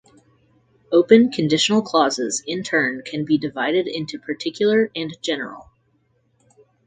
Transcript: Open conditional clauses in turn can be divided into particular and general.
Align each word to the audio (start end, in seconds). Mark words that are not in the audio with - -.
Open 0.91 1.29
conditional 1.29 1.83
clauses 1.83 2.41
in 2.47 2.63
turn 2.63 3.03
can 3.05 3.23
be 3.23 3.37
divided 3.37 3.85
into 3.87 4.17
particular 4.17 4.89
and 4.95 5.15
general. 5.21 5.69